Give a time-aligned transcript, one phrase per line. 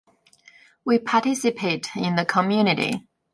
[0.83, 3.07] We participate in the community.